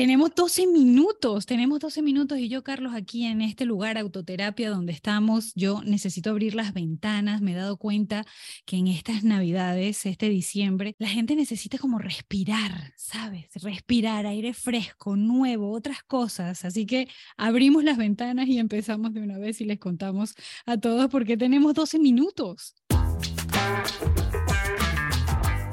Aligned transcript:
Tenemos 0.00 0.34
12 0.34 0.66
minutos, 0.66 1.44
tenemos 1.44 1.78
12 1.78 2.00
minutos 2.00 2.38
y 2.38 2.48
yo, 2.48 2.64
Carlos, 2.64 2.94
aquí 2.94 3.26
en 3.26 3.42
este 3.42 3.66
lugar, 3.66 3.98
autoterapia, 3.98 4.70
donde 4.70 4.94
estamos, 4.94 5.52
yo 5.56 5.82
necesito 5.84 6.30
abrir 6.30 6.54
las 6.54 6.72
ventanas. 6.72 7.42
Me 7.42 7.52
he 7.52 7.54
dado 7.54 7.76
cuenta 7.76 8.24
que 8.64 8.78
en 8.78 8.86
estas 8.86 9.24
navidades, 9.24 10.06
este 10.06 10.30
diciembre, 10.30 10.94
la 10.98 11.08
gente 11.08 11.36
necesita 11.36 11.76
como 11.76 11.98
respirar, 11.98 12.94
¿sabes? 12.96 13.50
Respirar 13.56 14.24
aire 14.24 14.54
fresco, 14.54 15.16
nuevo, 15.16 15.70
otras 15.70 16.02
cosas. 16.02 16.64
Así 16.64 16.86
que 16.86 17.06
abrimos 17.36 17.84
las 17.84 17.98
ventanas 17.98 18.48
y 18.48 18.58
empezamos 18.58 19.12
de 19.12 19.20
una 19.20 19.36
vez 19.36 19.60
y 19.60 19.66
les 19.66 19.78
contamos 19.78 20.34
a 20.64 20.78
todos 20.78 21.10
porque 21.10 21.36
tenemos 21.36 21.74
12 21.74 21.98
minutos. 21.98 22.74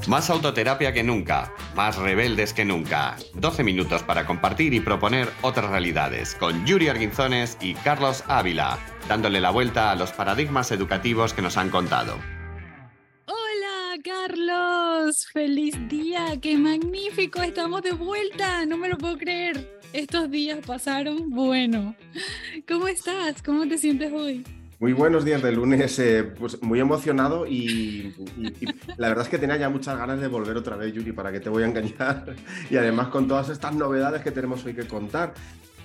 Más 0.08 0.30
autoterapia 0.30 0.94
que 0.94 1.04
nunca, 1.04 1.54
más 1.78 1.96
rebeldes 1.96 2.54
que 2.54 2.66
nunca. 2.66 3.16
12 3.36 3.64
minutos 3.64 4.02
para 4.02 4.26
compartir 4.26 4.74
y 4.74 4.80
proponer 4.80 5.30
otras 5.44 5.70
realidades 5.70 6.34
con 6.34 6.66
Yuri 6.66 6.90
Arguinzones 6.90 7.56
y 7.62 7.76
Carlos 7.76 8.24
Ávila, 8.28 8.80
dándole 9.08 9.40
la 9.40 9.52
vuelta 9.52 9.92
a 9.92 9.96
los 9.96 10.12
paradigmas 10.12 10.72
educativos 10.72 11.34
que 11.34 11.44
nos 11.44 11.56
han 11.56 11.70
contado. 11.70 12.18
Hola 13.28 14.02
Carlos, 14.04 15.28
feliz 15.32 15.76
día, 15.88 16.26
qué 16.42 16.58
magnífico, 16.58 17.44
estamos 17.44 17.84
de 17.84 17.92
vuelta, 17.92 18.66
no 18.66 18.78
me 18.78 18.90
lo 18.90 18.98
puedo 18.98 19.16
creer. 19.16 19.80
Estos 19.94 20.32
días 20.32 20.60
pasaron 20.66 21.30
bueno. 21.30 21.96
¿Cómo 22.68 22.88
estás? 22.88 23.44
¿Cómo 23.44 23.68
te 23.68 23.78
sientes 23.78 24.12
hoy? 24.12 24.44
Muy 24.80 24.94
buenos 24.94 25.26
días 25.26 25.42
de 25.42 25.52
lunes, 25.52 25.98
eh, 25.98 26.24
pues 26.24 26.62
muy 26.62 26.80
emocionado 26.80 27.48
y, 27.48 28.14
la 28.98 29.08
verdad 29.08 29.24
es 29.24 29.30
que 29.30 29.40
tenía 29.40 29.58
ya 29.58 29.70
muchas 29.70 29.98
ganas 29.98 30.22
de 30.22 30.28
volver 30.28 30.56
otra 30.56 30.76
vez, 30.76 30.94
Yuri, 30.94 31.14
para 31.14 31.32
que 31.32 31.40
te 31.40 31.50
voy 31.50 31.64
a 31.64 31.66
engañar. 31.66 32.36
Y 32.70 32.78
además 32.78 33.08
con 33.08 33.28
todas 33.28 33.50
estas 33.50 33.74
novedades 33.74 34.22
que 34.22 34.30
tenemos 34.30 34.64
hoy 34.66 34.76
que 34.76 34.86
contar, 34.86 35.34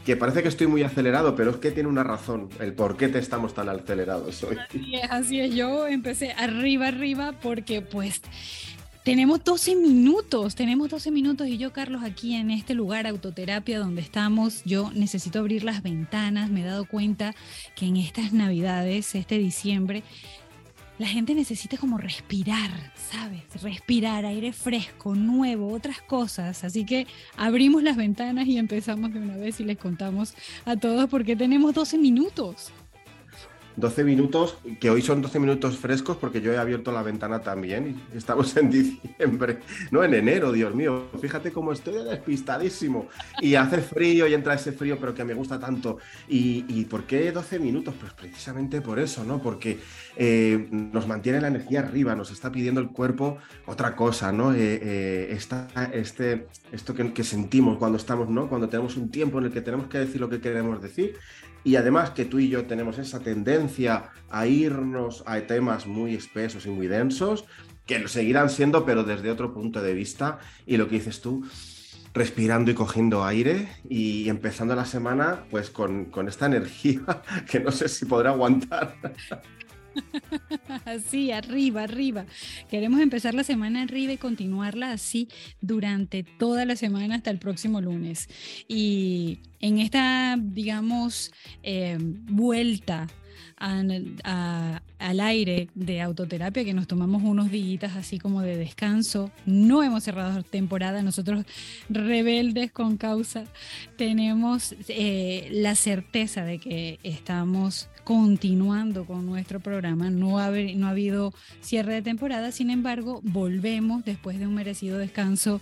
que 0.05 0.15
parece 0.15 0.43
que 0.43 0.49
estoy 0.49 0.67
muy 0.67 0.83
acelerado, 0.83 1.35
pero 1.35 1.53
es 1.53 1.57
que 1.57 1.71
tiene 1.71 1.89
una 1.89 2.05
razón, 2.05 2.51
el 2.61 2.75
por 2.75 2.99
qué 2.99 3.09
te 3.09 3.19
estamos 3.19 3.55
tan 3.55 3.71
acelerados 3.71 4.45
hoy. 4.45 4.59
Así 4.59 4.95
es, 4.95 5.11
así 5.11 5.41
es, 5.41 5.55
yo 5.55 5.87
empecé 5.87 6.33
arriba, 6.33 6.89
arriba, 6.89 7.33
porque 7.41 7.81
pues 7.81 8.21
tenemos 9.05 9.43
12 9.43 9.75
minutos, 9.75 10.55
tenemos 10.55 10.89
12 10.89 11.11
minutos 11.11 11.49
y 11.49 11.59
yo, 11.59 11.73
Carlos, 11.73 12.03
aquí 12.05 12.35
en 12.35 12.51
este 12.51 12.75
lugar, 12.75 13.07
autoterapia, 13.07 13.81
donde 13.81 14.01
estamos, 14.01 14.63
yo 14.65 14.93
necesito 14.95 15.41
abrir 15.41 15.65
las 15.65 15.83
ventanas. 15.83 16.51
Me 16.51 16.63
he 16.63 16.65
dado 16.65 16.85
cuenta 16.85 17.35
que 17.75 17.87
en 17.87 17.97
estas 17.97 18.33
navidades, 18.33 19.15
este 19.15 19.39
diciembre, 19.39 20.05
la 20.99 21.09
gente 21.09 21.35
necesita 21.35 21.79
como 21.79 21.99
respirar, 21.99 22.71
¿sabes? 23.11 23.43
Respirar 23.61 24.25
aire 24.25 24.53
fresco, 24.53 25.17
nuevo, 25.17 25.73
otras 25.73 26.01
cosas. 26.03 26.63
Así 26.63 26.85
que 26.85 27.09
abrimos 27.37 27.83
las 27.83 27.97
ventanas 27.97 28.47
y 28.47 28.57
empezamos 28.57 29.13
de 29.13 29.19
una 29.19 29.37
vez 29.37 29.59
y 29.59 29.65
les 29.65 29.79
contamos 29.79 30.35
a 30.65 30.77
todos 30.77 31.09
porque 31.11 31.35
tenemos 31.35 31.75
12 31.75 31.99
minutos. 31.99 32.73
12 33.77 34.05
minutos, 34.05 34.59
que 34.81 34.91
hoy 34.91 35.03
son 35.03 35.23
12 35.23 35.39
minutos 35.39 35.79
frescos 35.79 36.17
porque 36.17 36.41
yo 36.41 36.53
he 36.53 36.59
abierto 36.59 36.93
la 36.93 37.03
ventana 37.03 37.41
también 37.41 38.03
y 38.13 38.17
estamos 38.17 38.57
en 38.57 38.71
diciembre, 38.71 39.61
no 39.91 40.05
en 40.05 40.15
enero, 40.15 40.53
Dios 40.53 40.75
mío, 40.75 41.09
fíjate 41.21 41.53
cómo 41.53 41.73
estoy 41.73 42.05
despistadísimo 42.05 43.09
y 43.41 43.55
hace 43.55 43.79
frío 43.79 44.27
y 44.27 44.35
entra 44.35 44.55
ese 44.55 44.73
frío 44.73 44.99
pero 45.01 45.15
que 45.15 45.25
me 45.25 45.35
gusta 45.35 45.59
tanto. 45.59 45.99
¿Y, 46.29 46.85
por 46.87 47.05
qué 47.05 47.33
12 47.33 47.59
minutos? 47.59 47.95
Pues 47.99 48.13
precisamente 48.13 48.81
por 48.81 48.99
eso, 48.99 49.25
¿no? 49.25 49.41
Porque 49.41 49.79
eh, 50.17 50.69
nos 50.71 51.07
mantiene 51.07 51.41
la 51.41 51.49
energía 51.49 51.81
arriba, 51.81 52.15
nos 52.15 52.31
está 52.31 52.51
pidiendo 52.51 52.81
el 52.81 52.89
cuerpo 52.89 53.39
otra 53.67 53.95
cosa, 53.97 54.33
¿no? 54.33 54.53
Eh, 54.53 54.81
eh, 54.83 55.39
este, 55.93 56.47
esto 56.73 56.95
que, 56.95 57.13
que 57.13 57.25
sentimos 57.25 57.79
cuando 57.79 57.99
estamos, 57.99 58.29
¿no? 58.29 58.49
Cuando 58.49 58.69
tenemos 58.69 58.97
un 58.97 59.11
tiempo 59.11 59.39
en 59.39 59.47
el 59.47 59.53
que 59.53 59.61
tenemos 59.61 59.87
que 59.89 59.99
decir 59.99 60.21
lo 60.21 60.29
que 60.29 60.41
queremos 60.41 60.83
decir 60.83 61.15
y 61.65 61.77
además 61.77 62.11
que 62.11 62.25
tú 62.25 62.39
y 62.39 62.49
yo 62.49 62.65
tenemos 62.67 62.99
esa 62.99 63.21
tendencia 63.21 63.62
a 64.31 64.47
irnos 64.47 65.23
a 65.27 65.41
temas 65.41 65.87
muy 65.87 66.15
espesos 66.15 66.67
y 66.67 66.71
muy 66.71 66.87
densos, 66.89 67.45
que 67.87 67.99
lo 67.99 68.09
seguirán 68.09 68.51
siendo, 68.51 68.85
pero 68.85 69.05
desde 69.05 69.31
otro 69.31 69.53
punto 69.53 69.83
de 69.83 69.95
vista. 69.95 70.39
Y 70.67 70.77
lo 70.77 70.89
que 70.89 70.97
dices 70.97 71.21
tú, 71.21 71.45
respirando 72.15 72.71
y 72.71 72.75
cogiendo 72.75 73.25
aire 73.25 73.69
y 73.89 74.29
empezando 74.29 74.75
la 74.75 74.85
semana 74.85 75.45
pues 75.51 75.71
con, 75.71 76.07
con 76.07 76.29
esta 76.29 76.47
energía 76.47 77.01
que 77.51 77.61
no 77.61 77.71
sé 77.71 77.89
si 77.89 78.07
podrá 78.07 78.31
aguantar. 78.31 78.97
Así, 80.85 81.33
arriba, 81.33 81.83
arriba. 81.83 82.25
Queremos 82.71 83.01
empezar 83.01 83.35
la 83.35 83.45
semana 83.45 83.83
arriba 83.83 84.13
y 84.13 84.17
continuarla 84.17 84.93
así 84.93 85.29
durante 85.61 86.23
toda 86.23 86.65
la 86.65 86.77
semana 86.77 87.17
hasta 87.17 87.31
el 87.31 87.39
próximo 87.39 87.81
lunes. 87.81 88.29
Y 88.69 89.41
en 89.61 89.79
esta, 89.79 90.39
digamos, 90.41 91.33
eh, 91.63 91.99
vuelta 92.01 93.07
al 93.57 95.21
aire 95.21 95.69
de 95.75 96.01
autoterapia, 96.01 96.65
que 96.65 96.75
nos 96.75 96.87
tomamos 96.87 97.23
unos 97.23 97.51
días 97.51 97.97
así 97.97 98.19
como 98.19 98.43
de 98.43 98.57
descanso. 98.57 99.31
No 99.47 99.83
hemos 99.83 100.05
cerrado 100.05 100.43
temporada, 100.43 101.03
nosotros 101.03 101.45
rebeldes 101.89 102.73
con 102.73 102.97
causa, 102.97 103.45
tenemos 103.97 104.75
eh, 104.89 105.49
la 105.53 105.75
certeza 105.75 106.45
de 106.45 106.59
que 106.59 106.99
estamos 107.03 107.89
continuando 108.05 109.05
con 109.05 109.27
nuestro 109.27 109.61
programa. 109.61 110.11
No 110.11 110.39
ha, 110.39 110.51
no 110.51 110.87
ha 110.87 110.91
habido 110.91 111.33
cierre 111.61 111.95
de 111.95 112.03
temporada, 112.03 112.53
sin 112.53 112.71
embargo, 112.71 113.21
volvemos 113.23 114.05
después 114.05 114.39
de 114.39 114.47
un 114.47 114.55
merecido 114.55 114.99
descanso 114.99 115.61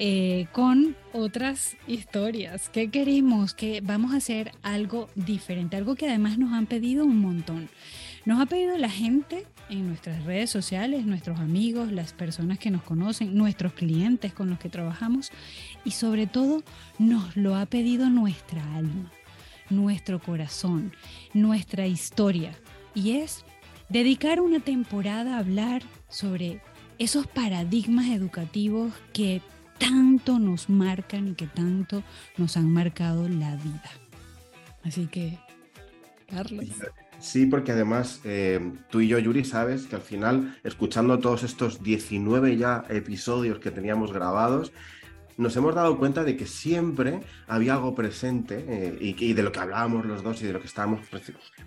eh, 0.00 0.46
con 0.52 0.94
otras 1.12 1.76
historias. 1.88 2.68
¿Qué 2.68 2.88
queremos? 2.88 3.52
Que 3.52 3.80
vamos 3.80 4.14
a 4.14 4.18
hacer 4.18 4.52
algo 4.62 5.08
diferente, 5.16 5.76
algo 5.76 5.96
que 5.96 6.06
además 6.06 6.38
nos 6.38 6.52
han 6.52 6.66
pedido 6.66 7.04
un 7.04 7.20
montón. 7.20 7.68
Nos 8.24 8.40
ha 8.40 8.46
pedido 8.46 8.78
la 8.78 8.90
gente 8.90 9.44
en 9.68 9.88
nuestras 9.88 10.24
redes 10.24 10.50
sociales, 10.50 11.04
nuestros 11.04 11.40
amigos, 11.40 11.90
las 11.90 12.12
personas 12.12 12.60
que 12.60 12.70
nos 12.70 12.84
conocen, 12.84 13.36
nuestros 13.36 13.72
clientes 13.72 14.32
con 14.32 14.50
los 14.50 14.60
que 14.60 14.68
trabajamos 14.68 15.32
y 15.84 15.90
sobre 15.90 16.28
todo 16.28 16.62
nos 17.00 17.36
lo 17.36 17.56
ha 17.56 17.66
pedido 17.66 18.08
nuestra 18.08 18.62
alma, 18.76 19.10
nuestro 19.68 20.20
corazón, 20.20 20.92
nuestra 21.34 21.88
historia. 21.88 22.52
Y 22.94 23.16
es 23.16 23.44
dedicar 23.88 24.40
una 24.40 24.60
temporada 24.60 25.34
a 25.34 25.38
hablar 25.40 25.82
sobre 26.08 26.60
esos 27.00 27.26
paradigmas 27.26 28.06
educativos 28.10 28.92
que 29.12 29.42
tanto 29.78 30.38
nos 30.38 30.68
marcan 30.68 31.28
y 31.28 31.34
que 31.34 31.46
tanto 31.46 32.02
nos 32.36 32.56
han 32.56 32.72
marcado 32.72 33.28
la 33.28 33.56
vida. 33.56 33.90
Así 34.84 35.06
que, 35.06 35.38
Carlos. 36.28 36.66
Sí, 37.20 37.46
porque 37.46 37.72
además 37.72 38.20
eh, 38.24 38.72
tú 38.90 39.00
y 39.00 39.08
yo, 39.08 39.18
Yuri, 39.18 39.44
sabes 39.44 39.86
que 39.86 39.96
al 39.96 40.02
final, 40.02 40.56
escuchando 40.62 41.18
todos 41.18 41.42
estos 41.42 41.82
19 41.82 42.56
ya 42.56 42.84
episodios 42.88 43.58
que 43.58 43.72
teníamos 43.72 44.12
grabados, 44.12 44.72
nos 45.38 45.56
hemos 45.56 45.74
dado 45.74 45.96
cuenta 45.98 46.24
de 46.24 46.36
que 46.36 46.46
siempre 46.46 47.20
había 47.46 47.74
algo 47.74 47.94
presente 47.94 48.64
eh, 48.68 48.98
y, 49.00 49.32
de 49.32 49.42
lo 49.42 49.52
que 49.52 49.60
hablábamos 49.60 50.04
los 50.04 50.22
dos 50.24 50.42
y 50.42 50.46
de 50.46 50.52
lo 50.52 50.60
que 50.60 50.66
estábamos 50.66 51.00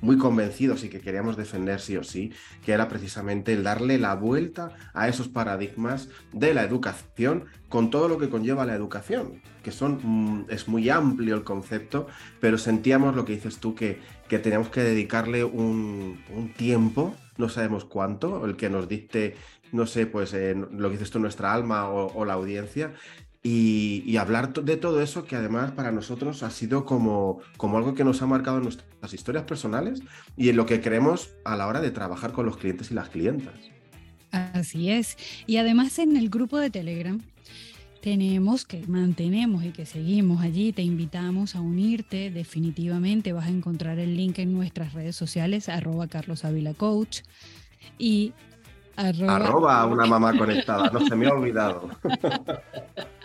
muy 0.02 0.18
convencidos 0.18 0.84
y 0.84 0.90
que 0.90 1.00
queríamos 1.00 1.38
defender 1.38 1.80
sí 1.80 1.96
o 1.96 2.04
sí, 2.04 2.34
que 2.66 2.74
era 2.74 2.90
precisamente 2.90 3.54
el 3.54 3.64
darle 3.64 3.98
la 3.98 4.14
vuelta 4.16 4.74
a 4.94 5.08
esos 5.08 5.30
paradigmas 5.30 6.10
de 6.34 6.54
la 6.54 6.64
educación 6.64 7.46
con 7.70 7.90
todo 7.90 8.10
lo 8.10 8.18
que 8.18 8.30
conlleva 8.30 8.66
la 8.66 8.76
educación, 8.76 9.42
que 9.64 9.72
son, 9.72 10.02
mm, 10.04 10.48
es 10.50 10.68
muy 10.68 10.90
amplio 10.90 11.36
el 11.36 11.46
concepto, 11.46 12.08
pero 12.42 12.58
sentíamos 12.58 13.16
lo 13.16 13.24
que 13.24 13.34
dices 13.34 13.60
tú, 13.60 13.74
que, 13.74 14.02
que 14.28 14.40
teníamos 14.40 14.68
que 14.68 14.82
dedicarle 14.82 15.46
un, 15.46 16.20
tiempo, 16.58 17.16
no 17.38 17.48
sabemos 17.48 17.86
cuánto, 17.86 18.46
el 18.46 18.58
que 18.58 18.70
nos 18.70 18.90
dicte 18.90 19.36
no 19.72 19.86
sé, 19.86 20.06
pues 20.06 20.34
eh, 20.34 20.54
lo 20.54 20.90
que 20.90 20.96
dices 20.96 21.12
tú, 21.12 21.20
nuestra 21.20 21.54
alma 21.54 21.88
o, 21.90 22.26
la 22.26 22.34
audiencia, 22.34 22.94
y, 23.44 24.18
hablar 24.18 24.54
de 24.54 24.78
todo 24.78 25.02
eso 25.02 25.26
que 25.26 25.36
además 25.36 25.72
para 25.72 25.92
nosotros 25.92 26.44
ha 26.44 26.52
sido 26.52 26.86
como, 26.86 27.40
como 27.58 27.78
algo 27.78 27.96
que 27.96 28.04
nos 28.04 28.22
ha 28.22 28.28
marcado 28.28 28.58
en 28.58 28.64
nuestras 28.64 29.14
historias 29.14 29.46
personales 29.46 30.02
y 30.38 30.50
en 30.50 30.58
lo 30.58 30.68
que 30.68 30.80
creemos 30.80 31.32
a 31.44 31.56
la 31.56 31.66
hora 31.66 31.82
de 31.82 31.90
trabajar 31.90 32.34
con 32.34 32.46
los 32.46 32.58
clientes 32.58 32.92
y 32.92 32.94
las 32.94 33.10
clientas. 33.10 33.56
Así 34.32 34.92
es. 34.92 35.18
Y 35.48 35.58
además 35.58 35.98
en 35.98 36.18
el 36.18 36.30
grupo 36.30 36.58
de 36.58 36.70
Telegram 36.70 37.20
tenemos 38.02 38.66
que 38.66 38.86
mantenemos 38.88 39.64
y 39.64 39.72
que 39.72 39.86
seguimos 39.86 40.42
allí. 40.42 40.72
Te 40.72 40.84
invitamos 40.84 41.56
a 41.56 41.62
unirte. 41.62 42.30
Definitivamente 42.30 43.34
vas 43.34 43.48
a 43.48 43.50
encontrar 43.50 43.98
el 43.98 44.16
link 44.16 44.38
en 44.40 44.54
nuestras 44.54 44.94
redes 44.94 45.16
sociales, 45.16 45.68
arroba 45.68 46.08
Carlos 46.08 46.44
Coach 46.78 47.22
y 47.98 48.34
arroba... 48.96 49.36
arroba 49.36 49.86
una 49.88 50.06
mamá 50.06 50.38
conectada. 50.38 50.92
No 50.92 51.06
se 51.06 51.16
me 51.16 51.26
ha 51.26 51.34
olvidado. 51.34 51.90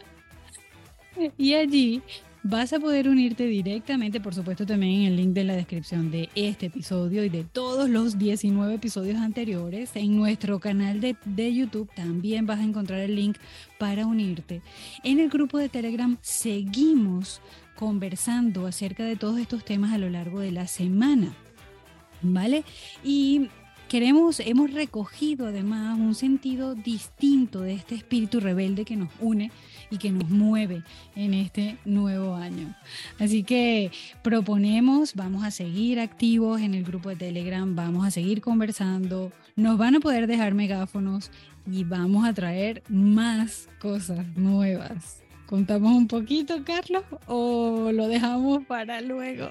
Y 1.38 1.54
allí 1.54 2.02
vas 2.42 2.72
a 2.72 2.78
poder 2.78 3.08
unirte 3.08 3.46
directamente, 3.46 4.20
por 4.20 4.34
supuesto 4.34 4.64
también 4.64 5.00
en 5.00 5.06
el 5.08 5.16
link 5.16 5.30
de 5.30 5.44
la 5.44 5.56
descripción 5.56 6.10
de 6.10 6.28
este 6.34 6.66
episodio 6.66 7.24
y 7.24 7.28
de 7.28 7.44
todos 7.44 7.90
los 7.90 8.18
19 8.18 8.74
episodios 8.74 9.16
anteriores. 9.16 9.90
En 9.94 10.16
nuestro 10.16 10.60
canal 10.60 11.00
de, 11.00 11.16
de 11.24 11.52
YouTube 11.52 11.90
también 11.94 12.46
vas 12.46 12.60
a 12.60 12.64
encontrar 12.64 13.00
el 13.00 13.16
link 13.16 13.36
para 13.78 14.06
unirte. 14.06 14.62
En 15.02 15.18
el 15.18 15.28
grupo 15.28 15.58
de 15.58 15.68
Telegram 15.68 16.16
seguimos 16.20 17.40
conversando 17.74 18.66
acerca 18.66 19.04
de 19.04 19.16
todos 19.16 19.38
estos 19.38 19.64
temas 19.64 19.92
a 19.92 19.98
lo 19.98 20.08
largo 20.08 20.40
de 20.40 20.52
la 20.52 20.66
semana. 20.66 21.34
¿Vale? 22.22 22.64
Y 23.04 23.48
queremos, 23.88 24.40
hemos 24.40 24.72
recogido 24.72 25.46
además 25.46 25.98
un 25.98 26.14
sentido 26.14 26.74
distinto 26.74 27.60
de 27.60 27.74
este 27.74 27.94
espíritu 27.94 28.40
rebelde 28.40 28.84
que 28.84 28.96
nos 28.96 29.10
une 29.20 29.50
y 29.90 29.98
que 29.98 30.10
nos 30.10 30.28
mueve 30.28 30.82
en 31.14 31.34
este 31.34 31.78
nuevo 31.84 32.34
año. 32.34 32.74
Así 33.18 33.42
que 33.42 33.90
proponemos, 34.22 35.14
vamos 35.14 35.44
a 35.44 35.50
seguir 35.50 36.00
activos 36.00 36.60
en 36.60 36.74
el 36.74 36.84
grupo 36.84 37.08
de 37.08 37.16
Telegram, 37.16 37.74
vamos 37.74 38.06
a 38.06 38.10
seguir 38.10 38.40
conversando, 38.40 39.32
nos 39.54 39.78
van 39.78 39.96
a 39.96 40.00
poder 40.00 40.26
dejar 40.26 40.54
megáfonos 40.54 41.30
y 41.70 41.84
vamos 41.84 42.26
a 42.26 42.32
traer 42.32 42.82
más 42.88 43.68
cosas 43.80 44.26
nuevas. 44.36 45.25
¿Contamos 45.46 45.92
un 45.92 46.08
poquito, 46.08 46.56
Carlos, 46.64 47.04
o 47.26 47.90
lo 47.92 48.08
dejamos 48.08 48.64
para 48.66 49.00
luego? 49.00 49.50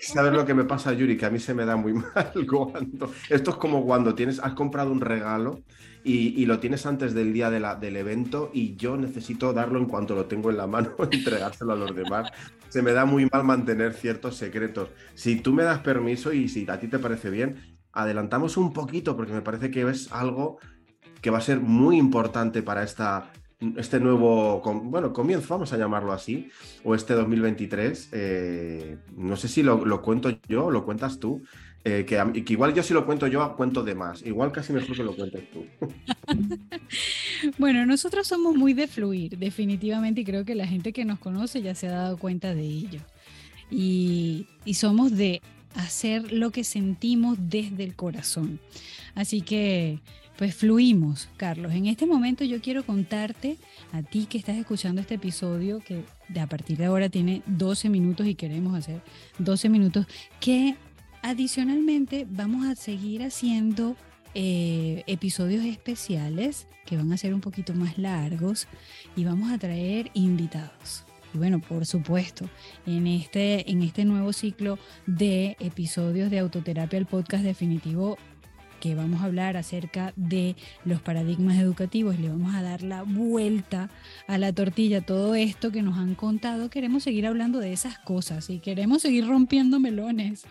¿Sabes 0.00 0.32
lo 0.32 0.46
que 0.46 0.54
me 0.54 0.64
pasa, 0.64 0.94
Yuri? 0.94 1.18
Que 1.18 1.26
a 1.26 1.30
mí 1.30 1.38
se 1.38 1.52
me 1.52 1.66
da 1.66 1.76
muy 1.76 1.92
mal 2.14 2.32
cuando... 2.50 3.12
Esto 3.28 3.50
es 3.50 3.56
como 3.58 3.84
cuando 3.84 4.14
tienes, 4.14 4.40
has 4.40 4.54
comprado 4.54 4.90
un 4.90 5.02
regalo 5.02 5.62
y, 6.04 6.46
lo 6.46 6.58
tienes 6.58 6.86
antes 6.86 7.12
del 7.12 7.34
día 7.34 7.50
del 7.50 7.96
evento 7.96 8.50
y 8.54 8.76
yo 8.76 8.96
necesito 8.96 9.52
darlo 9.52 9.78
en 9.78 9.86
cuanto 9.86 10.14
lo 10.14 10.24
tengo 10.24 10.50
en 10.50 10.56
la 10.56 10.66
mano, 10.66 10.94
entregárselo 11.10 11.72
a 11.72 11.76
los 11.76 11.94
demás. 11.94 12.30
Se 12.68 12.80
me 12.80 12.92
da 12.92 13.04
muy 13.04 13.28
mal 13.30 13.44
mantener 13.44 13.92
ciertos 13.92 14.36
secretos. 14.36 14.88
Si 15.14 15.36
tú 15.36 15.52
me 15.52 15.64
das 15.64 15.80
permiso 15.80 16.32
y 16.32 16.48
si 16.48 16.66
a 16.68 16.78
ti 16.78 16.88
te 16.88 16.98
parece 16.98 17.28
bien, 17.28 17.78
adelantamos 17.92 18.56
un 18.56 18.72
poquito 18.72 19.16
porque 19.16 19.32
me 19.32 19.42
parece 19.42 19.70
que 19.70 19.82
es 19.88 20.10
algo 20.12 20.58
que 21.20 21.30
va 21.30 21.38
a 21.38 21.42
ser 21.42 21.60
muy 21.60 21.98
importante 21.98 22.62
para 22.62 22.82
esta 22.82 23.30
este 23.76 24.00
nuevo, 24.00 24.60
bueno, 24.84 25.12
comienzo, 25.12 25.54
vamos 25.54 25.72
a 25.72 25.78
llamarlo 25.78 26.12
así, 26.12 26.50
o 26.82 26.94
este 26.94 27.14
2023, 27.14 28.10
eh, 28.12 28.98
no 29.16 29.36
sé 29.36 29.48
si 29.48 29.62
lo, 29.62 30.02
cuento 30.02 30.30
yo 30.48 30.66
o 30.66 30.70
lo 30.70 30.84
cuentas 30.84 31.18
tú, 31.18 31.42
eh, 31.84 32.04
que, 32.06 32.22
igual 32.52 32.74
yo 32.74 32.82
si 32.82 32.94
lo 32.94 33.04
cuento 33.04 33.26
yo, 33.26 33.54
cuento 33.56 33.82
de 33.82 33.94
más, 33.94 34.22
igual 34.22 34.52
casi 34.52 34.72
mejor 34.72 34.96
que 34.96 35.02
lo 35.02 35.14
cuentes 35.14 35.50
tú. 35.50 35.64
bueno, 37.58 37.84
nosotros 37.86 38.26
somos 38.26 38.56
muy 38.56 38.74
de 38.74 38.86
fluir, 38.86 39.38
definitivamente, 39.38 40.22
y 40.22 40.24
creo 40.24 40.44
que 40.44 40.54
la 40.54 40.66
gente 40.66 40.92
que 40.92 41.04
nos 41.04 41.18
conoce 41.18 41.62
ya 41.62 41.74
se 41.74 41.88
ha 41.88 41.92
dado 41.92 42.16
cuenta 42.16 42.54
de 42.54 42.62
ello. 42.62 43.00
Y, 43.70 44.46
y 44.64 44.74
somos 44.74 45.16
de 45.16 45.40
hacer 45.74 46.32
lo 46.32 46.50
que 46.50 46.64
sentimos 46.64 47.38
desde 47.40 47.84
el 47.84 47.94
corazón. 47.94 48.60
Así 49.14 49.40
que 49.40 50.00
pues 50.36 50.54
fluimos, 50.54 51.28
Carlos. 51.36 51.72
En 51.72 51.86
este 51.86 52.06
momento 52.06 52.44
yo 52.44 52.60
quiero 52.60 52.84
contarte 52.84 53.56
a 53.92 54.02
ti 54.02 54.26
que 54.26 54.38
estás 54.38 54.56
escuchando 54.56 55.00
este 55.00 55.14
episodio, 55.14 55.80
que 55.80 56.04
a 56.40 56.46
partir 56.46 56.78
de 56.78 56.86
ahora 56.86 57.08
tiene 57.08 57.42
12 57.46 57.88
minutos 57.88 58.26
y 58.26 58.34
queremos 58.34 58.76
hacer 58.76 59.00
12 59.38 59.68
minutos, 59.68 60.06
que 60.40 60.76
adicionalmente 61.22 62.26
vamos 62.28 62.66
a 62.66 62.74
seguir 62.74 63.22
haciendo 63.22 63.96
eh, 64.34 65.04
episodios 65.06 65.64
especiales 65.64 66.66
que 66.84 66.96
van 66.96 67.12
a 67.12 67.16
ser 67.16 67.32
un 67.32 67.40
poquito 67.40 67.72
más 67.74 67.96
largos 67.96 68.66
y 69.16 69.24
vamos 69.24 69.52
a 69.52 69.58
traer 69.58 70.10
invitados. 70.14 71.03
Y 71.34 71.38
bueno, 71.38 71.60
por 71.60 71.84
supuesto, 71.84 72.48
en 72.86 73.08
este, 73.08 73.70
en 73.70 73.82
este 73.82 74.04
nuevo 74.04 74.32
ciclo 74.32 74.78
de 75.06 75.56
episodios 75.58 76.30
de 76.30 76.38
Autoterapia, 76.38 76.98
el 76.98 77.06
podcast 77.06 77.42
definitivo 77.42 78.16
que 78.84 78.94
vamos 78.94 79.22
a 79.22 79.24
hablar 79.24 79.56
acerca 79.56 80.12
de 80.14 80.56
los 80.84 81.00
paradigmas 81.00 81.58
educativos, 81.58 82.18
le 82.18 82.28
vamos 82.28 82.54
a 82.54 82.60
dar 82.60 82.82
la 82.82 83.02
vuelta 83.02 83.88
a 84.28 84.36
la 84.36 84.52
tortilla, 84.52 85.00
todo 85.00 85.34
esto 85.34 85.72
que 85.72 85.80
nos 85.80 85.96
han 85.96 86.14
contado, 86.14 86.68
queremos 86.68 87.02
seguir 87.02 87.26
hablando 87.26 87.60
de 87.60 87.72
esas 87.72 87.98
cosas 87.98 88.50
y 88.50 88.58
queremos 88.58 89.00
seguir 89.00 89.26
rompiendo 89.26 89.80
melones, 89.80 90.44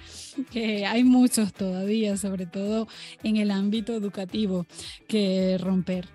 que 0.52 0.88
hay 0.88 1.04
muchos 1.04 1.54
todavía, 1.54 2.18
sobre 2.18 2.48
todo 2.48 2.88
en 3.24 3.38
el 3.38 3.52
ámbito 3.52 3.94
educativo, 3.94 4.66
que 5.08 5.60
romper. 5.60 6.10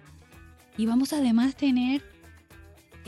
Y 0.76 0.86
vamos 0.86 1.12
además 1.12 1.54
a 1.54 1.56
tener 1.56 2.02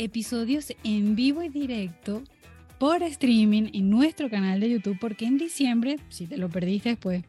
episodios 0.04 0.72
en 0.84 1.14
vivo 1.14 1.42
y 1.42 1.48
directo 1.48 2.22
por 2.78 3.02
streaming 3.02 3.70
en 3.74 3.90
nuestro 3.90 4.30
canal 4.30 4.60
de 4.60 4.70
YouTube, 4.70 4.98
porque 4.98 5.26
en 5.26 5.36
diciembre, 5.36 5.98
si 6.08 6.26
te 6.26 6.38
lo 6.38 6.48
perdiste, 6.48 6.96
pues 6.96 7.24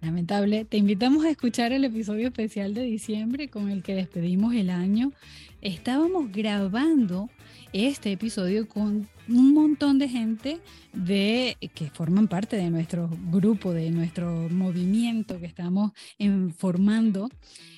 lamentable. 0.00 0.64
Te 0.64 0.76
invitamos 0.76 1.24
a 1.24 1.30
escuchar 1.30 1.72
el 1.72 1.84
episodio 1.84 2.28
especial 2.28 2.74
de 2.74 2.82
diciembre 2.82 3.48
con 3.48 3.70
el 3.70 3.82
que 3.82 3.94
despedimos 3.94 4.54
el 4.54 4.70
año. 4.70 5.12
Estábamos 5.60 6.30
grabando 6.30 7.30
este 7.72 8.12
episodio 8.12 8.68
con 8.68 9.08
un 9.28 9.54
montón 9.54 9.98
de 9.98 10.08
gente 10.08 10.60
de 10.92 11.56
que 11.74 11.90
forman 11.90 12.28
parte 12.28 12.56
de 12.56 12.70
nuestro 12.70 13.10
grupo, 13.30 13.72
de 13.72 13.90
nuestro 13.90 14.48
movimiento 14.50 15.38
que 15.40 15.46
estamos 15.46 15.92
formando 16.56 17.28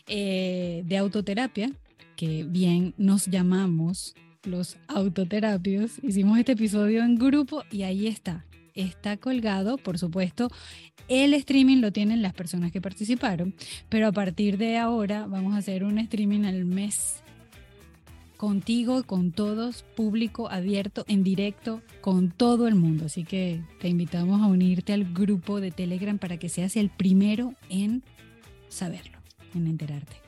eh, 0.06 0.82
de 0.86 0.96
autoterapia, 0.98 1.70
que 2.20 2.44
bien 2.44 2.92
nos 2.98 3.28
llamamos 3.28 4.14
los 4.42 4.76
autoterapios. 4.88 5.92
Hicimos 6.02 6.38
este 6.38 6.52
episodio 6.52 7.02
en 7.02 7.16
grupo 7.16 7.64
y 7.70 7.84
ahí 7.84 8.06
está 8.06 8.44
está 8.74 9.16
colgado, 9.16 9.78
por 9.78 9.98
supuesto, 9.98 10.48
el 11.08 11.34
streaming 11.34 11.78
lo 11.78 11.92
tienen 11.92 12.22
las 12.22 12.34
personas 12.34 12.72
que 12.72 12.80
participaron, 12.80 13.54
pero 13.88 14.06
a 14.06 14.12
partir 14.12 14.58
de 14.58 14.76
ahora 14.76 15.26
vamos 15.26 15.54
a 15.54 15.58
hacer 15.58 15.82
un 15.82 15.98
streaming 15.98 16.44
al 16.44 16.66
mes 16.66 17.22
contigo, 18.36 19.02
con 19.02 19.32
todos, 19.32 19.82
público, 19.96 20.48
abierto, 20.50 21.04
en 21.08 21.24
directo, 21.24 21.82
con 22.00 22.30
todo 22.30 22.68
el 22.68 22.74
mundo. 22.74 23.06
Así 23.06 23.24
que 23.24 23.62
te 23.80 23.88
invitamos 23.88 24.40
a 24.40 24.46
unirte 24.46 24.92
al 24.92 25.12
grupo 25.12 25.60
de 25.60 25.72
Telegram 25.72 26.18
para 26.18 26.38
que 26.38 26.48
seas 26.48 26.76
el 26.76 26.90
primero 26.90 27.54
en 27.70 28.02
saberlo, 28.68 29.18
en 29.54 29.66
enterarte. 29.66 30.19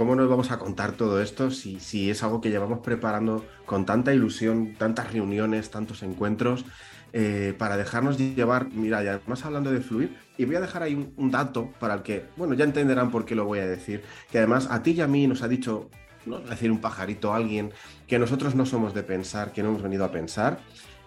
¿Cómo 0.00 0.16
nos 0.16 0.30
vamos 0.30 0.50
a 0.50 0.58
contar 0.58 0.92
todo 0.92 1.20
esto 1.20 1.50
si, 1.50 1.78
si 1.78 2.08
es 2.08 2.22
algo 2.22 2.40
que 2.40 2.48
llevamos 2.48 2.78
preparando 2.78 3.44
con 3.66 3.84
tanta 3.84 4.14
ilusión, 4.14 4.72
tantas 4.78 5.12
reuniones, 5.12 5.70
tantos 5.70 6.02
encuentros? 6.02 6.64
Eh, 7.12 7.54
para 7.58 7.76
dejarnos 7.76 8.16
llevar, 8.16 8.70
mira, 8.72 9.04
ya 9.04 9.16
además 9.16 9.44
hablando 9.44 9.70
de 9.70 9.82
fluir, 9.82 10.16
y 10.38 10.46
voy 10.46 10.56
a 10.56 10.62
dejar 10.62 10.84
ahí 10.84 11.12
un, 11.18 11.30
dato 11.30 11.70
para 11.78 11.92
el 11.92 12.02
que, 12.02 12.24
bueno, 12.38 12.54
ya 12.54 12.64
entenderán 12.64 13.10
por 13.10 13.26
qué 13.26 13.34
lo 13.34 13.44
voy 13.44 13.58
a 13.58 13.66
decir, 13.66 14.02
que 14.32 14.38
además 14.38 14.68
a 14.70 14.82
ti 14.82 14.92
y 14.92 15.02
a 15.02 15.06
mí 15.06 15.26
nos 15.26 15.42
ha 15.42 15.48
dicho, 15.48 15.90
no 16.24 16.38
decir 16.38 16.72
un 16.72 16.80
pajarito, 16.80 17.34
alguien, 17.34 17.70
que 18.06 18.18
nosotros 18.18 18.54
no 18.54 18.64
somos 18.64 18.94
de 18.94 19.02
pensar, 19.02 19.52
que 19.52 19.62
no 19.62 19.68
hemos 19.68 19.82
venido 19.82 20.06
a 20.06 20.10
pensar, 20.10 20.60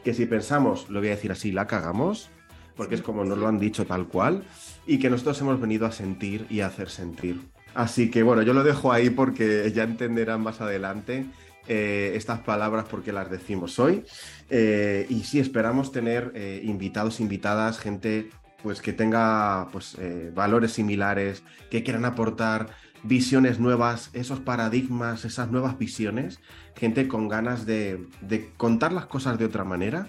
que 0.04 0.14
si 0.14 0.28
pensamos, 0.28 0.88
lo 0.92 1.00
voy 1.00 1.08
a 1.08 1.16
decir 1.16 1.32
así, 1.32 1.52
la 1.52 1.66
cagamos, 1.66 2.30
porque 2.76 2.94
es 2.94 3.02
como 3.02 3.26
nos 3.26 3.40
lo 3.40 3.48
han 3.48 3.58
dicho 3.58 3.88
tal 3.88 4.08
cual, 4.08 4.44
y 4.86 5.00
que 5.00 5.10
nosotros 5.10 5.42
hemos 5.42 5.60
venido 5.60 5.88
a 5.88 5.92
sentir 5.92 6.46
y 6.52 6.60
a 6.60 6.68
hacer 6.68 6.92
sentir. 6.92 7.53
Así 7.74 8.12
que 8.12 8.24
bueno, 8.24 8.42
yo 8.44 8.54
lo 8.54 8.64
dejo 8.64 8.92
ahí 8.92 9.10
porque 9.10 9.72
ya 9.74 9.84
entenderán 9.84 10.42
más 10.42 10.62
adelante 10.62 11.26
eh, 11.68 12.12
estas 12.16 12.40
palabras 12.40 12.86
porque 12.90 13.14
las 13.14 13.32
decimos 13.32 13.80
hoy. 13.80 14.04
Eh, 14.50 15.06
y 15.10 15.24
sí, 15.24 15.40
esperamos 15.40 15.92
tener 15.92 16.32
eh, 16.36 16.62
invitados, 16.64 17.20
invitadas, 17.20 17.80
gente 17.80 18.30
pues 18.62 18.82
que 18.82 18.94
tenga 18.94 19.68
pues, 19.74 19.98
valores 20.34 20.72
similares, 20.72 21.44
que 21.70 21.84
quieran 21.84 22.06
aportar 22.06 22.70
visiones 23.04 23.60
nuevas, 23.60 24.10
esos 24.14 24.40
paradigmas, 24.40 25.26
esas 25.26 25.52
nuevas 25.52 25.78
visiones, 25.78 26.40
gente 26.74 27.10
con 27.10 27.28
ganas 27.28 27.66
de, 27.66 28.08
contar 28.56 28.94
las 28.94 29.06
cosas 29.08 29.38
de 29.38 29.44
otra 29.44 29.66
manera 29.66 30.08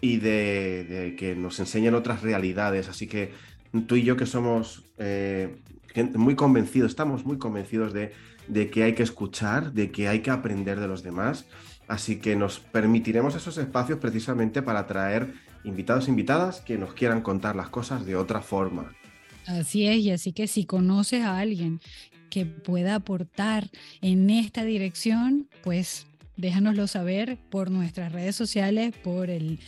y 0.00 0.18
de, 0.18 1.16
que 1.18 1.34
nos 1.34 1.58
enseñen 1.58 1.96
otras 1.96 2.22
realidades. 2.22 2.88
Así 2.88 3.08
que 3.08 3.32
tú 3.86 3.96
y 3.96 4.02
yo 4.02 4.16
que 4.16 4.26
somos 4.26 4.84
muy 6.14 6.34
convencidos, 6.34 6.90
estamos 6.90 7.24
muy 7.24 7.38
convencidos 7.38 7.92
de 7.92 8.12
de 8.48 8.70
que 8.70 8.82
hay 8.82 8.94
que 8.94 9.02
escuchar, 9.02 9.72
de 9.72 9.92
que 9.92 10.08
hay 10.08 10.20
que 10.20 10.30
aprender 10.30 10.80
de 10.80 10.88
los 10.88 11.02
demás. 11.02 11.46
Así 11.86 12.16
que 12.16 12.34
nos 12.34 12.58
permitiremos 12.58 13.34
esos 13.34 13.56
espacios 13.58 13.98
precisamente 13.98 14.62
para 14.62 14.86
traer 14.86 15.32
invitados 15.64 16.08
e 16.08 16.10
invitadas 16.10 16.60
que 16.60 16.76
nos 16.76 16.94
quieran 16.94 17.22
contar 17.22 17.56
las 17.56 17.68
cosas 17.68 18.04
de 18.04 18.16
otra 18.16 18.40
forma. 18.40 18.94
Así 19.46 19.86
es, 19.86 19.98
y 19.98 20.10
así 20.10 20.32
que 20.32 20.46
si 20.46 20.64
conoces 20.64 21.22
a 21.22 21.38
alguien 21.38 21.80
que 22.28 22.44
pueda 22.44 22.96
aportar 22.96 23.70
en 24.02 24.28
esta 24.28 24.64
dirección, 24.64 25.48
pues 25.62 26.06
déjanoslo 26.38 26.86
saber 26.86 27.36
por 27.50 27.70
nuestras 27.70 28.12
redes 28.12 28.34
sociales, 28.34 28.94
por 29.02 29.28
el, 29.28 29.58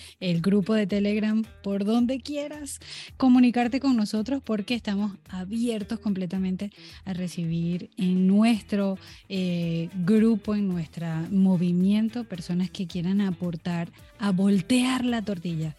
grupo 0.41 0.73
de 0.73 0.87
Telegram, 0.87 1.45
por 1.63 1.85
donde 1.85 2.21
quieras 2.21 2.79
comunicarte 3.17 3.81
con 3.81 3.97
nosotros 3.97 4.41
porque 4.43 4.75
estamos 4.75 5.13
abiertos 5.29 5.99
completamente 5.99 6.71
a 7.05 7.13
recibir 7.13 7.91
en 7.99 8.27
nuestro 8.27 8.99
eh, 9.29 9.91
grupo, 10.07 10.55
en 10.55 10.69
nuestro 10.69 11.07
movimiento, 11.31 12.25
personas 12.25 12.71
que 12.71 12.87
quieran 12.87 13.21
aportar 13.21 13.91
a 14.19 14.31
voltear 14.31 15.05
la 15.05 15.23
tortilla. 15.23 15.77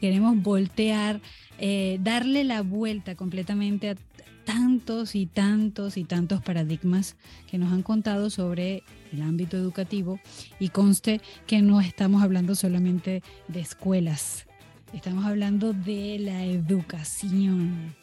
Queremos 0.00 0.42
voltear, 0.42 1.20
eh, 1.58 1.98
darle 2.02 2.44
la 2.44 2.62
vuelta 2.62 3.14
completamente 3.14 3.90
a 3.90 3.96
tantos 4.44 5.14
y 5.14 5.26
tantos 5.26 5.96
y 5.96 6.04
tantos 6.04 6.42
paradigmas 6.42 7.16
que 7.50 7.58
nos 7.58 7.72
han 7.72 7.82
contado 7.82 8.30
sobre 8.30 8.82
el 9.12 9.22
ámbito 9.22 9.56
educativo 9.56 10.20
y 10.60 10.68
conste 10.68 11.20
que 11.46 11.62
no 11.62 11.80
estamos 11.80 12.22
hablando 12.22 12.54
solamente 12.54 13.22
de 13.48 13.60
escuelas, 13.60 14.46
estamos 14.92 15.24
hablando 15.24 15.72
de 15.72 16.18
la 16.18 16.44
educación 16.44 17.94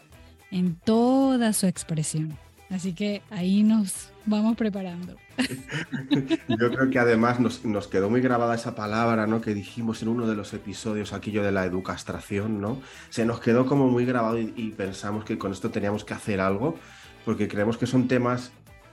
en 0.52 0.76
toda 0.76 1.54
su 1.54 1.68
expresión. 1.68 2.38
Así 2.72 2.94
que 2.94 3.22
ahí 3.30 3.64
nos 3.64 4.10
vamos 4.26 4.56
preparando. 4.56 5.18
Yo 6.48 6.72
creo 6.72 6.90
que 6.90 7.00
además 7.00 7.40
nos, 7.40 7.88
quedó 7.88 8.10
muy 8.10 8.22
grabada 8.22 8.56
esa 8.56 8.76
palabra, 8.76 9.28
¿no? 9.28 9.42
Que 9.42 9.54
dijimos 9.54 10.02
en 10.02 10.08
uno 10.08 10.26
de 10.26 10.36
los 10.36 10.54
episodios 10.54 11.12
aquello 11.12 11.44
de 11.44 11.52
la 11.52 11.66
educastración, 11.66 12.62
¿no? 12.62 12.80
Se 13.10 13.26
nos 13.26 13.42
quedó 13.42 13.66
como 13.66 13.90
muy 13.90 14.06
grabado 14.06 14.40
y, 14.40 14.54
y 14.56 14.70
pensamos 14.72 15.26
que 15.26 15.38
con 15.38 15.52
esto 15.52 15.70
teníamos 15.70 16.06
que 16.06 16.14
hacer 16.14 16.40
algo, 16.40 16.76
porque 17.26 17.50
creemos 17.50 17.78
que 17.78 17.88
son 17.88 18.08
temas 18.08 18.52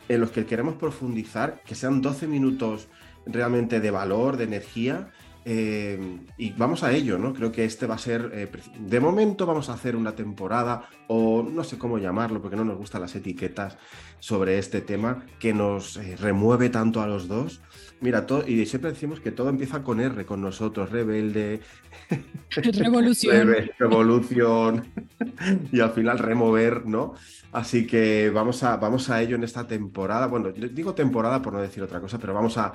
en 0.08 0.20
los 0.20 0.30
que 0.30 0.44
queremos 0.44 0.74
profundizar, 0.74 1.62
que 1.64 1.74
sean 1.74 2.02
12 2.02 2.26
minutos 2.26 2.88
realmente 3.26 3.78
de 3.78 3.90
valor, 3.90 4.36
de 4.36 4.44
energía 4.44 5.10
eh, 5.44 6.18
y 6.36 6.52
vamos 6.52 6.82
a 6.82 6.92
ello, 6.92 7.18
¿no? 7.18 7.32
Creo 7.32 7.50
que 7.50 7.64
este 7.64 7.86
va 7.86 7.94
a 7.94 7.98
ser, 7.98 8.30
eh, 8.34 8.50
de 8.78 9.00
momento 9.00 9.46
vamos 9.46 9.68
a 9.68 9.74
hacer 9.74 9.96
una 9.96 10.14
temporada, 10.14 10.88
o 11.06 11.42
no 11.42 11.64
sé 11.64 11.78
cómo 11.78 11.98
llamarlo, 11.98 12.42
porque 12.42 12.56
no 12.56 12.64
nos 12.64 12.76
gustan 12.76 13.00
las 13.00 13.14
etiquetas 13.14 13.78
sobre 14.18 14.58
este 14.58 14.80
tema, 14.80 15.24
que 15.38 15.54
nos 15.54 15.96
eh, 15.96 16.16
remueve 16.16 16.68
tanto 16.68 17.00
a 17.00 17.06
los 17.06 17.28
dos. 17.28 17.62
Mira, 18.00 18.26
todo, 18.26 18.46
y 18.46 18.64
siempre 18.66 18.92
decimos 18.92 19.20
que 19.20 19.32
todo 19.32 19.48
empieza 19.48 19.82
con 19.82 20.00
R, 20.00 20.24
con 20.24 20.40
nosotros, 20.40 20.90
rebelde, 20.90 21.60
revolución, 22.50 23.54
revolución, 23.78 24.84
y 25.72 25.80
al 25.80 25.90
final 25.90 26.18
remover, 26.18 26.86
¿no? 26.86 27.14
Así 27.52 27.86
que 27.86 28.30
vamos 28.30 28.62
a, 28.62 28.76
vamos 28.76 29.08
a 29.08 29.22
ello 29.22 29.36
en 29.36 29.44
esta 29.44 29.66
temporada. 29.66 30.26
Bueno, 30.26 30.50
digo 30.52 30.94
temporada 30.94 31.40
por 31.40 31.54
no 31.54 31.60
decir 31.60 31.82
otra 31.82 32.00
cosa, 32.00 32.18
pero 32.18 32.34
vamos 32.34 32.58
a 32.58 32.72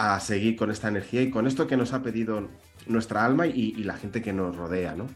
a 0.00 0.18
seguir 0.18 0.56
con 0.56 0.70
esta 0.70 0.88
energía 0.88 1.20
y 1.20 1.28
con 1.28 1.46
esto 1.46 1.66
que 1.66 1.76
nos 1.76 1.92
ha 1.92 2.02
pedido 2.02 2.48
nuestra 2.86 3.22
alma 3.22 3.46
y, 3.46 3.74
la 3.84 3.98
gente 3.98 4.22
que 4.22 4.32
nos 4.32 4.56
rodea, 4.56 4.94
¿no? 4.94 5.06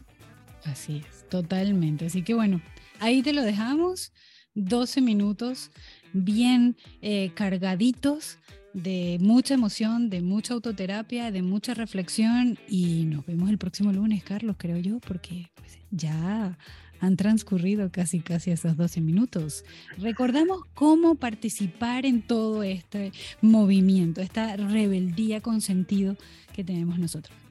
Así 0.63 1.01
es, 1.09 1.27
totalmente. 1.27 2.05
Así 2.05 2.21
que 2.21 2.35
bueno, 2.35 2.61
ahí 2.99 3.23
te 3.23 3.33
lo 3.33 3.41
dejamos, 3.41 4.13
12 4.53 5.01
minutos 5.01 5.71
bien 6.13 6.77
eh, 7.01 7.31
cargaditos 7.33 8.37
de 8.73 9.17
mucha 9.19 9.55
emoción, 9.55 10.11
de 10.11 10.21
mucha 10.21 10.53
autoterapia, 10.53 11.31
de 11.31 11.41
mucha 11.41 11.73
reflexión 11.73 12.59
y 12.67 13.05
nos 13.05 13.25
vemos 13.25 13.49
el 13.49 13.57
próximo 13.57 13.91
lunes, 13.91 14.23
Carlos, 14.23 14.55
creo 14.59 14.77
yo, 14.77 14.99
porque 14.99 15.49
pues, 15.55 15.79
ya 15.89 16.59
han 17.05 17.17
transcurrido 17.17 17.91
casi 17.91 18.19
casi 18.19 18.51
esos 18.51 18.75
12 18.75 19.01
minutos. 19.01 19.63
Recordamos 19.97 20.61
cómo 20.73 21.15
participar 21.15 22.05
en 22.05 22.21
todo 22.21 22.63
este 22.63 23.11
movimiento, 23.41 24.21
esta 24.21 24.55
rebeldía 24.55 25.41
con 25.41 25.61
sentido 25.61 26.17
que 26.53 26.63
tenemos 26.63 26.99
nosotros. 26.99 27.44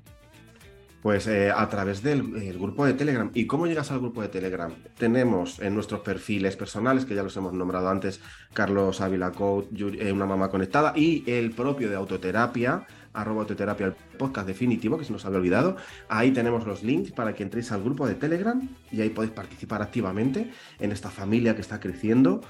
Pues 1.04 1.26
eh, 1.26 1.52
a 1.54 1.68
través 1.68 2.02
del 2.02 2.58
grupo 2.58 2.86
de 2.86 2.94
Telegram. 2.94 3.30
¿Y 3.34 3.44
cómo 3.44 3.66
llegas 3.66 3.90
al 3.90 3.98
grupo 3.98 4.22
de 4.22 4.28
Telegram? 4.28 4.72
Tenemos 4.96 5.60
en 5.60 5.74
nuestros 5.74 6.00
perfiles 6.00 6.56
personales, 6.56 7.04
que 7.04 7.14
ya 7.14 7.22
los 7.22 7.36
hemos 7.36 7.52
nombrado 7.52 7.90
antes, 7.90 8.22
Carlos 8.54 9.02
Ávila 9.02 9.30
Code, 9.30 9.66
eh, 10.00 10.10
Una 10.10 10.24
Mamá 10.24 10.48
Conectada, 10.48 10.94
y 10.96 11.22
el 11.26 11.50
propio 11.50 11.90
de 11.90 11.96
Autoterapia, 11.96 12.86
arroba 13.12 13.42
Autoterapia, 13.42 13.88
el 13.88 13.92
podcast 14.16 14.46
definitivo, 14.46 14.96
que 14.96 15.04
se 15.04 15.12
nos 15.12 15.26
había 15.26 15.40
olvidado. 15.40 15.76
Ahí 16.08 16.30
tenemos 16.30 16.66
los 16.66 16.82
links 16.82 17.12
para 17.12 17.34
que 17.34 17.42
entréis 17.42 17.70
al 17.70 17.82
grupo 17.82 18.08
de 18.08 18.14
Telegram 18.14 18.66
y 18.90 19.02
ahí 19.02 19.10
podéis 19.10 19.34
participar 19.34 19.82
activamente 19.82 20.52
en 20.80 20.90
esta 20.90 21.10
familia 21.10 21.54
que 21.54 21.60
está 21.60 21.80
creciendo. 21.80 22.40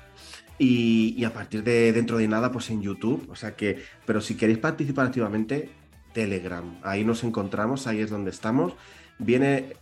Y, 0.59 1.17
y, 1.19 1.25
a 1.25 1.33
partir 1.33 1.65
de 1.65 1.93
dentro 1.93 2.19
de 2.19 2.29
nada, 2.29 2.53
pues 2.53 2.71
en 2.71 2.81
YouTube. 2.81 3.29
O 3.29 3.35
sea 3.35 3.57
que, 3.57 3.83
pero 4.07 4.21
si 4.21 4.37
queréis 4.37 4.59
participar 4.59 5.07
activamente, 5.07 5.71
Telegram. 6.15 6.79
Ahí 6.83 7.05
nos 7.05 7.23
encontramos, 7.25 7.87
ahí 7.87 8.01
es 8.01 8.09
donde 8.09 8.31
estamos. 8.31 8.73
Viene 9.19 9.75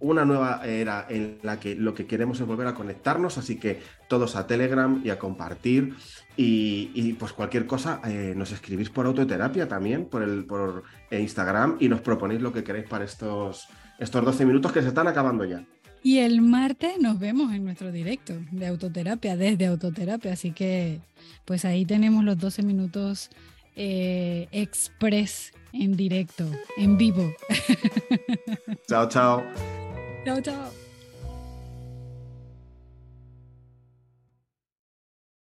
una 0.00 0.24
nueva 0.24 0.64
era 0.64 1.06
en 1.08 1.38
la 1.42 1.58
que 1.58 1.74
lo 1.74 1.94
que 1.94 2.06
queremos 2.06 2.40
es 2.40 2.46
volver 2.46 2.68
a 2.68 2.74
conectarnos, 2.74 3.36
así 3.36 3.56
que 3.56 3.80
todos 4.06 4.36
a 4.36 4.46
Telegram 4.46 5.00
y 5.04 5.10
a 5.10 5.18
compartir. 5.18 5.94
Y, 6.36 7.14
pues 7.14 7.32
cualquier 7.32 7.66
cosa, 7.66 8.00
eh, 8.04 8.32
nos 8.36 8.52
escribís 8.52 8.90
por 8.90 9.06
autoterapia 9.06 9.66
también, 9.66 10.04
por, 10.04 10.22
el, 10.22 10.44
por 10.44 10.84
Instagram 11.10 11.78
y 11.80 11.88
nos 11.88 12.00
proponéis 12.00 12.40
lo 12.40 12.52
que 12.52 12.62
queréis 12.62 12.86
para 12.86 13.04
estos, 13.04 13.66
estos 13.98 14.24
12 14.24 14.46
minutos 14.46 14.70
que 14.70 14.82
se 14.82 14.88
están 14.88 15.08
acabando 15.08 15.44
ya. 15.44 15.64
Y 16.00 16.18
el 16.18 16.40
martes 16.40 17.00
nos 17.00 17.18
vemos 17.18 17.52
en 17.52 17.64
nuestro 17.64 17.90
directo 17.90 18.34
de 18.52 18.68
autoterapia, 18.68 19.36
desde 19.36 19.66
autoterapia, 19.66 20.32
así 20.32 20.52
que 20.52 21.00
pues 21.44 21.64
ahí 21.64 21.84
tenemos 21.84 22.22
los 22.22 22.38
12 22.38 22.62
minutos 22.62 23.30
eh, 23.78 24.48
express 24.50 25.52
en 25.72 25.96
directo, 25.96 26.44
en 26.76 26.98
vivo. 26.98 27.32
Chao, 28.88 29.08
chao. 29.08 29.42
Chao, 30.24 30.40
chao. 30.40 30.87